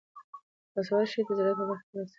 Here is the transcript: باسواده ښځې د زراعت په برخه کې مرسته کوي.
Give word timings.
باسواده 0.73 1.07
ښځې 1.11 1.23
د 1.27 1.29
زراعت 1.37 1.57
په 1.59 1.63
برخه 1.69 1.83
کې 1.87 1.93
مرسته 1.93 2.07
کوي. 2.07 2.09